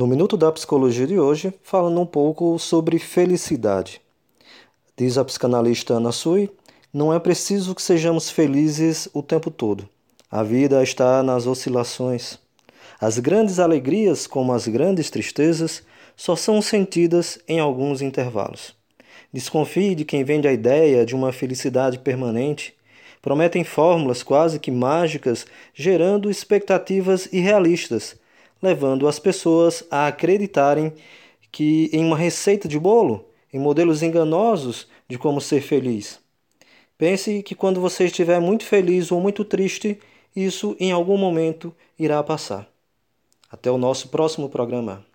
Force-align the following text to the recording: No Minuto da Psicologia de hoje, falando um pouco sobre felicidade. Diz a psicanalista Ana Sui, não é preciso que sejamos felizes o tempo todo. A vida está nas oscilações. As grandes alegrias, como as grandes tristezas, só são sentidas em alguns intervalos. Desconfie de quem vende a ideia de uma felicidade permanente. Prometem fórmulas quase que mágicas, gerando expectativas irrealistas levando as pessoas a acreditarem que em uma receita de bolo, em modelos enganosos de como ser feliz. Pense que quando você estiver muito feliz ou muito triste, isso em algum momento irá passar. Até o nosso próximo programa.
No 0.00 0.06
Minuto 0.06 0.34
da 0.34 0.50
Psicologia 0.50 1.06
de 1.06 1.20
hoje, 1.20 1.52
falando 1.62 2.00
um 2.00 2.06
pouco 2.06 2.58
sobre 2.58 2.98
felicidade. 2.98 4.00
Diz 4.96 5.18
a 5.18 5.24
psicanalista 5.26 5.92
Ana 5.92 6.10
Sui, 6.10 6.48
não 6.90 7.12
é 7.12 7.20
preciso 7.20 7.74
que 7.74 7.82
sejamos 7.82 8.30
felizes 8.30 9.10
o 9.12 9.22
tempo 9.22 9.50
todo. 9.50 9.86
A 10.30 10.42
vida 10.42 10.82
está 10.82 11.22
nas 11.22 11.46
oscilações. 11.46 12.38
As 12.98 13.18
grandes 13.18 13.58
alegrias, 13.58 14.26
como 14.26 14.54
as 14.54 14.66
grandes 14.66 15.10
tristezas, 15.10 15.82
só 16.16 16.34
são 16.34 16.62
sentidas 16.62 17.38
em 17.46 17.60
alguns 17.60 18.00
intervalos. 18.00 18.74
Desconfie 19.30 19.94
de 19.94 20.06
quem 20.06 20.24
vende 20.24 20.48
a 20.48 20.52
ideia 20.54 21.04
de 21.04 21.14
uma 21.14 21.30
felicidade 21.30 21.98
permanente. 21.98 22.72
Prometem 23.20 23.64
fórmulas 23.64 24.22
quase 24.22 24.58
que 24.58 24.70
mágicas, 24.70 25.46
gerando 25.74 26.30
expectativas 26.30 27.28
irrealistas 27.30 28.18
levando 28.62 29.08
as 29.08 29.18
pessoas 29.18 29.84
a 29.90 30.06
acreditarem 30.06 30.92
que 31.50 31.90
em 31.92 32.04
uma 32.04 32.16
receita 32.16 32.68
de 32.68 32.78
bolo, 32.78 33.26
em 33.52 33.58
modelos 33.58 34.02
enganosos 34.02 34.86
de 35.08 35.18
como 35.18 35.40
ser 35.40 35.60
feliz. 35.60 36.20
Pense 36.96 37.42
que 37.42 37.54
quando 37.54 37.80
você 37.80 38.04
estiver 38.04 38.40
muito 38.40 38.64
feliz 38.64 39.10
ou 39.10 39.20
muito 39.20 39.44
triste, 39.44 39.98
isso 40.34 40.76
em 40.78 40.92
algum 40.92 41.16
momento 41.16 41.74
irá 41.98 42.22
passar. 42.22 42.68
Até 43.50 43.70
o 43.70 43.78
nosso 43.78 44.08
próximo 44.08 44.48
programa. 44.48 45.09